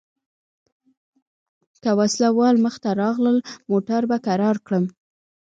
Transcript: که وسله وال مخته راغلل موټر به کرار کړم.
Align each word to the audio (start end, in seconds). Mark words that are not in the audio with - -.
که 1.83 1.91
وسله 1.99 2.29
وال 2.37 2.55
مخته 2.65 2.89
راغلل 3.01 3.37
موټر 3.71 4.01
به 4.09 4.17
کرار 4.27 4.57
کړم. 4.65 4.85